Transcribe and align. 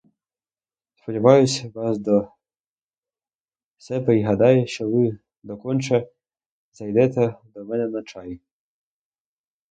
Сподіваюсь 0.95 1.65
вас 1.75 1.97
до 1.97 2.27
себе 3.77 4.19
й 4.19 4.23
гадаю, 4.23 4.67
що 4.67 4.89
ви 4.89 5.17
доконче 5.43 6.09
зайдете 6.73 7.35
до 7.53 7.65
мене 7.65 7.87
на 7.87 8.03
чай. 8.03 8.39